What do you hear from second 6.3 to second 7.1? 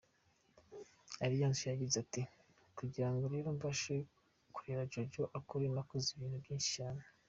byinshi cyane.